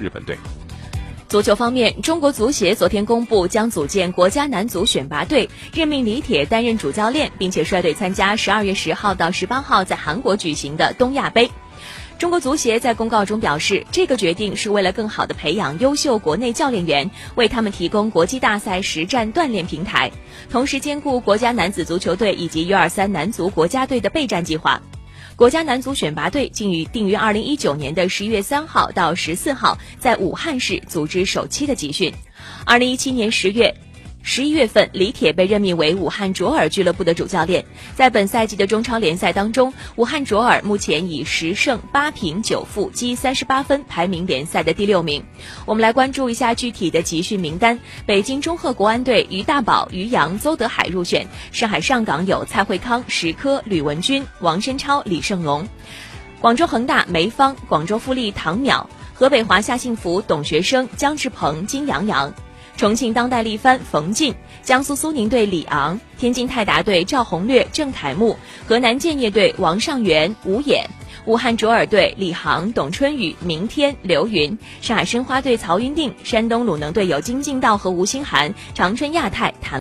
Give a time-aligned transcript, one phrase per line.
[0.00, 0.36] 日本队。
[1.28, 11.48] 足球方面，中国足协昨天公布将组建国家男足选拔队，任命李铁担任主教练，并且率队参加十二月十号到十八号在韩国举行的东亚杯。
[12.18, 20.10] 中国足协在公告中表示，这个决定是为了更好地培养优秀国内教练员，为他们提供国际大赛实战锻炼平台，
[20.50, 24.82] 同时兼顾国家男子足球队以及 U 二三男足国家队的备战计划。
[25.40, 32.12] 国家男足选拔队竟于定于二零一九年的十一月三号到十四号在武汉市组织首期的集训。
[32.66, 33.74] 二零一七年十月。
[34.22, 37.64] 十一月份，李铁被任命为武汉卓尔俱乐部的主教练。
[37.96, 45.24] 在本赛季的中超联赛当中，武汉卓尔目前以十胜八平九负积三十八分排名联赛的第六名。
[45.66, 55.64] 我们来关注一下具体的集训名单：北京中赫国安队于大宝、于洋、邹德海入选；上海上港有蔡慧康、石科、吕文君、王申超、李胜龙；
[56.40, 62.32] 广州恒大梅方；广州富力唐淼；河北华夏幸福董学生、姜志鹏、金阳阳。
[62.80, 68.34] 重庆当代力帆冯静，江苏苏宁队李昂，天津泰达队赵宏略、郑凯木，
[68.66, 70.82] 河南建业队王尚元、吴衍，
[71.26, 79.78] 武汉卓尔队李航、董春雨、明天、刘云，上海申花队曹云定，山东鲁能队有金敬道和吴兴涵，长春亚泰谭。